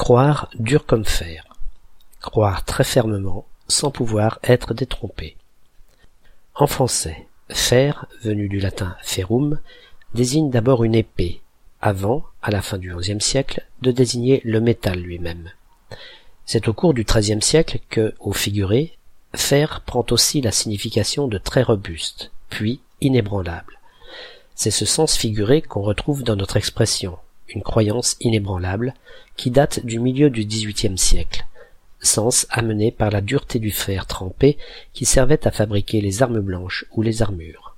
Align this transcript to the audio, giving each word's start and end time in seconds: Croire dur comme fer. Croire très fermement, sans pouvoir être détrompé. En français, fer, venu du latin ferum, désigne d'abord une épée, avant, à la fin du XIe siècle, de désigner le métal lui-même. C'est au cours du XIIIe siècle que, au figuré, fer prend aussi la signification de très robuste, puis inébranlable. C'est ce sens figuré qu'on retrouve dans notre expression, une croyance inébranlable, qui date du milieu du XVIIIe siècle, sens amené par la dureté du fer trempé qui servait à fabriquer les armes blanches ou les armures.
Croire 0.00 0.48
dur 0.58 0.86
comme 0.86 1.04
fer. 1.04 1.44
Croire 2.22 2.64
très 2.64 2.84
fermement, 2.84 3.44
sans 3.68 3.90
pouvoir 3.90 4.38
être 4.42 4.72
détrompé. 4.72 5.36
En 6.54 6.66
français, 6.66 7.28
fer, 7.50 8.06
venu 8.22 8.48
du 8.48 8.60
latin 8.60 8.96
ferum, 9.02 9.60
désigne 10.14 10.48
d'abord 10.48 10.84
une 10.84 10.94
épée, 10.94 11.42
avant, 11.82 12.24
à 12.40 12.50
la 12.50 12.62
fin 12.62 12.78
du 12.78 12.96
XIe 12.96 13.20
siècle, 13.20 13.66
de 13.82 13.92
désigner 13.92 14.40
le 14.42 14.62
métal 14.62 14.98
lui-même. 14.98 15.50
C'est 16.46 16.66
au 16.66 16.72
cours 16.72 16.94
du 16.94 17.04
XIIIe 17.04 17.42
siècle 17.42 17.78
que, 17.90 18.14
au 18.20 18.32
figuré, 18.32 18.96
fer 19.34 19.82
prend 19.84 20.06
aussi 20.12 20.40
la 20.40 20.50
signification 20.50 21.28
de 21.28 21.36
très 21.36 21.62
robuste, 21.62 22.30
puis 22.48 22.80
inébranlable. 23.02 23.78
C'est 24.54 24.70
ce 24.70 24.86
sens 24.86 25.14
figuré 25.14 25.60
qu'on 25.60 25.82
retrouve 25.82 26.22
dans 26.22 26.36
notre 26.36 26.56
expression, 26.56 27.18
une 27.54 27.62
croyance 27.62 28.16
inébranlable, 28.20 28.94
qui 29.36 29.50
date 29.50 29.84
du 29.84 29.98
milieu 29.98 30.30
du 30.30 30.44
XVIIIe 30.44 30.98
siècle, 30.98 31.44
sens 32.00 32.46
amené 32.50 32.90
par 32.90 33.10
la 33.10 33.20
dureté 33.20 33.58
du 33.58 33.70
fer 33.70 34.06
trempé 34.06 34.58
qui 34.92 35.04
servait 35.04 35.46
à 35.46 35.50
fabriquer 35.50 36.00
les 36.00 36.22
armes 36.22 36.40
blanches 36.40 36.84
ou 36.92 37.02
les 37.02 37.22
armures. 37.22 37.69